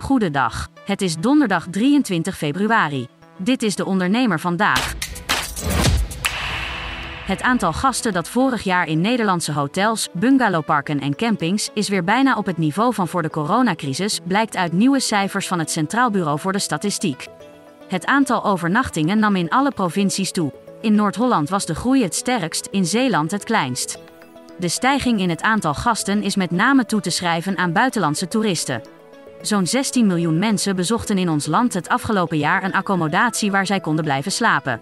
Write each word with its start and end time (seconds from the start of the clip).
Goedendag. 0.00 0.68
Het 0.84 1.02
is 1.02 1.16
donderdag 1.16 1.66
23 1.70 2.36
februari. 2.36 3.06
Dit 3.38 3.62
is 3.62 3.76
de 3.76 3.84
ondernemer 3.84 4.40
vandaag. 4.40 4.94
Het 7.26 7.42
aantal 7.42 7.72
gasten 7.72 8.12
dat 8.12 8.28
vorig 8.28 8.62
jaar 8.62 8.86
in 8.86 9.00
Nederlandse 9.00 9.52
hotels, 9.52 10.08
bungalowparken 10.12 11.00
en 11.00 11.16
campings 11.16 11.70
is 11.74 11.88
weer 11.88 12.04
bijna 12.04 12.36
op 12.36 12.46
het 12.46 12.58
niveau 12.58 12.94
van 12.94 13.08
voor 13.08 13.22
de 13.22 13.30
coronacrisis, 13.30 14.20
blijkt 14.24 14.56
uit 14.56 14.72
nieuwe 14.72 15.00
cijfers 15.00 15.48
van 15.48 15.58
het 15.58 15.70
Centraal 15.70 16.10
Bureau 16.10 16.38
voor 16.38 16.52
de 16.52 16.58
Statistiek. 16.58 17.26
Het 17.88 18.06
aantal 18.06 18.44
overnachtingen 18.44 19.18
nam 19.18 19.36
in 19.36 19.50
alle 19.50 19.70
provincies 19.70 20.32
toe. 20.32 20.52
In 20.80 20.94
Noord-Holland 20.94 21.48
was 21.48 21.66
de 21.66 21.74
groei 21.74 22.02
het 22.02 22.14
sterkst, 22.14 22.68
in 22.70 22.86
Zeeland 22.86 23.30
het 23.30 23.44
kleinst. 23.44 23.98
De 24.58 24.68
stijging 24.68 25.20
in 25.20 25.30
het 25.30 25.42
aantal 25.42 25.74
gasten 25.74 26.22
is 26.22 26.36
met 26.36 26.50
name 26.50 26.86
toe 26.86 27.00
te 27.00 27.10
schrijven 27.10 27.56
aan 27.56 27.72
buitenlandse 27.72 28.28
toeristen. 28.28 28.99
Zo'n 29.42 29.66
16 29.66 30.06
miljoen 30.06 30.38
mensen 30.38 30.76
bezochten 30.76 31.18
in 31.18 31.28
ons 31.28 31.46
land 31.46 31.74
het 31.74 31.88
afgelopen 31.88 32.38
jaar 32.38 32.64
een 32.64 32.72
accommodatie 32.72 33.50
waar 33.50 33.66
zij 33.66 33.80
konden 33.80 34.04
blijven 34.04 34.32
slapen. 34.32 34.80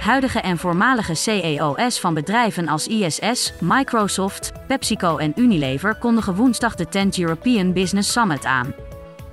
Huidige 0.00 0.40
en 0.40 0.58
voormalige 0.58 1.14
CEO's 1.14 2.00
van 2.00 2.14
bedrijven 2.14 2.68
als 2.68 2.86
ISS, 2.86 3.52
Microsoft, 3.60 4.52
PepsiCo 4.66 5.16
en 5.16 5.32
Unilever 5.36 5.94
kondigen 5.94 6.34
woensdag 6.34 6.74
de 6.74 6.86
10th 6.86 7.18
European 7.18 7.72
Business 7.72 8.12
Summit 8.12 8.44
aan. 8.44 8.74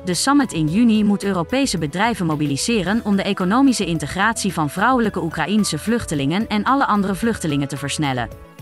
De 0.05 0.13
summit 0.13 0.53
in 0.53 0.67
juni 0.67 1.03
moet 1.03 1.23
Europese 1.23 1.77
bedrijven 1.77 2.25
mobiliseren 2.25 3.01
om 3.03 3.15
de 3.15 3.23
economische 3.23 3.85
integratie 3.85 4.53
van 4.53 4.69
vrouwelijke 4.69 5.23
Oekraïense 5.23 5.77
vluchtelingen 5.77 6.47
en 6.47 6.63
alle 6.63 6.85
andere 6.85 7.15
vluchtelingen 7.15 7.67
te 7.67 7.77
versnellen. 7.77 8.52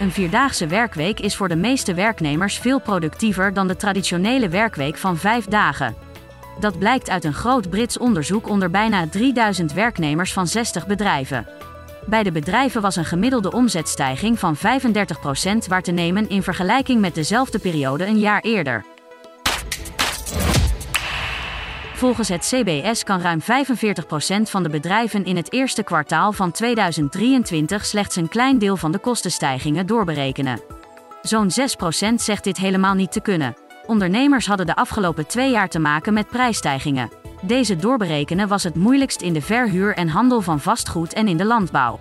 Een 0.00 0.12
vierdaagse 0.12 0.66
werkweek 0.66 1.20
is 1.20 1.36
voor 1.36 1.48
de 1.48 1.56
meeste 1.56 1.94
werknemers 1.94 2.58
veel 2.58 2.80
productiever 2.80 3.54
dan 3.54 3.68
de 3.68 3.76
traditionele 3.76 4.48
werkweek 4.48 4.96
van 4.96 5.16
vijf 5.16 5.44
dagen. 5.44 5.96
Dat 6.60 6.78
blijkt 6.78 7.10
uit 7.10 7.24
een 7.24 7.34
groot 7.34 7.70
Brits 7.70 7.98
onderzoek 7.98 8.48
onder 8.48 8.70
bijna 8.70 9.08
3000 9.08 9.72
werknemers 9.72 10.32
van 10.32 10.46
60 10.46 10.86
bedrijven. 10.86 11.46
Bij 12.06 12.22
de 12.22 12.32
bedrijven 12.32 12.82
was 12.82 12.96
een 12.96 13.04
gemiddelde 13.04 13.52
omzetstijging 13.52 14.38
van 14.38 14.56
35% 14.56 14.60
waar 15.68 15.82
te 15.82 15.92
nemen 15.92 16.28
in 16.28 16.42
vergelijking 16.42 17.00
met 17.00 17.14
dezelfde 17.14 17.58
periode 17.58 18.06
een 18.06 18.18
jaar 18.18 18.40
eerder. 18.40 18.84
Volgens 22.00 22.28
het 22.28 22.52
CBS 22.54 23.04
kan 23.04 23.20
ruim 23.20 23.40
45% 23.40 23.44
van 24.42 24.62
de 24.62 24.68
bedrijven 24.68 25.24
in 25.24 25.36
het 25.36 25.52
eerste 25.52 25.82
kwartaal 25.82 26.32
van 26.32 26.50
2023 26.50 27.86
slechts 27.86 28.16
een 28.16 28.28
klein 28.28 28.58
deel 28.58 28.76
van 28.76 28.92
de 28.92 28.98
kostenstijgingen 28.98 29.86
doorberekenen. 29.86 30.60
Zo'n 31.22 31.50
6% 32.10 32.14
zegt 32.14 32.44
dit 32.44 32.56
helemaal 32.56 32.94
niet 32.94 33.12
te 33.12 33.20
kunnen. 33.20 33.56
Ondernemers 33.86 34.46
hadden 34.46 34.66
de 34.66 34.76
afgelopen 34.76 35.26
twee 35.26 35.50
jaar 35.50 35.68
te 35.68 35.78
maken 35.78 36.12
met 36.12 36.28
prijsstijgingen. 36.28 37.10
Deze 37.42 37.76
doorberekenen 37.76 38.48
was 38.48 38.62
het 38.62 38.74
moeilijkst 38.74 39.20
in 39.20 39.32
de 39.32 39.42
verhuur 39.42 39.94
en 39.94 40.08
handel 40.08 40.40
van 40.40 40.60
vastgoed 40.60 41.12
en 41.12 41.28
in 41.28 41.36
de 41.36 41.44
landbouw. 41.44 41.98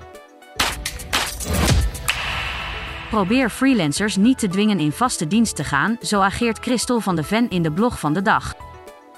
Probeer 3.09 3.49
freelancers 3.49 4.15
niet 4.15 4.39
te 4.39 4.47
dwingen 4.47 4.79
in 4.79 4.91
vaste 4.91 5.27
dienst 5.27 5.55
te 5.55 5.63
gaan, 5.63 5.97
zo 6.01 6.19
ageert 6.19 6.59
Christel 6.59 6.99
van 6.99 7.15
de 7.15 7.23
Ven 7.23 7.49
in 7.49 7.61
de 7.61 7.71
blog 7.71 7.99
van 7.99 8.13
de 8.13 8.21
dag. 8.21 8.68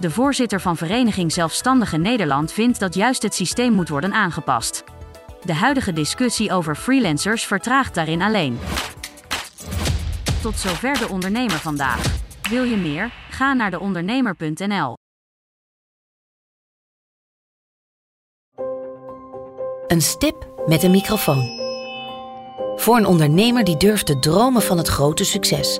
De 0.02 0.12
voorzitter 0.12 0.62
van 0.62 0.78
Vereniging 0.78 1.32
Zelfstandige 1.32 1.98
Nederland 1.98 2.52
vindt 2.52 2.80
dat 2.80 2.94
juist 2.94 3.22
het 3.22 3.36
systeem 3.36 3.74
moet 3.74 3.90
worden 3.90 4.14
aangepast. 4.14 4.84
De 5.44 5.54
huidige 5.54 5.94
discussie 5.94 6.52
over 6.52 6.76
freelancers 6.76 7.46
vertraagt 7.46 7.96
daarin 7.96 8.22
alleen. 8.22 8.60
Tot 10.42 10.58
zover 10.58 10.98
de 10.98 11.10
ondernemer 11.10 11.58
vandaag. 11.58 12.20
Wil 12.50 12.64
je 12.64 12.78
meer? 12.78 13.12
Ga 13.30 13.54
naar 13.54 13.72
deondernemer.nl. 13.72 14.94
Een 19.88 20.02
stip 20.02 20.64
met 20.66 20.84
een 20.84 20.92
microfoon. 20.92 21.60
Voor 22.76 22.98
een 22.98 23.06
ondernemer 23.06 23.64
die 23.64 23.78
durft 23.78 24.06
te 24.06 24.20
dromen 24.20 24.62
van 24.62 24.78
het 24.78 24.88
grote 24.88 25.24
succes. 25.24 25.80